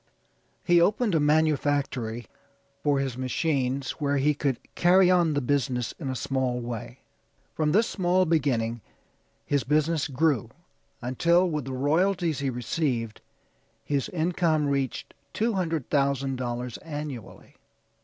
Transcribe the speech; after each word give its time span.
He 0.63 0.81
opened 0.81 1.13
a 1.13 1.19
manufactory 1.19 2.25
for 2.81 2.97
his 2.99 3.19
machines 3.19 3.91
where 4.01 4.17
he 4.17 4.33
could 4.33 4.57
carry 4.73 5.11
on 5.11 5.35
the 5.35 5.41
business 5.41 5.91
in 5.99 6.09
a 6.09 6.15
small 6.15 6.59
way. 6.59 7.01
From 7.53 7.71
this 7.71 7.85
small 7.87 8.25
beginning 8.25 8.81
his 9.45 9.63
business 9.63 10.07
grew 10.07 10.49
until, 11.03 11.47
with 11.47 11.65
the 11.65 11.73
royalties 11.73 12.39
he 12.39 12.49
received, 12.49 13.21
his 13.85 14.09
income 14.09 14.65
reached 14.69 15.13
$200,000 15.35 16.77
annually. 16.81 17.57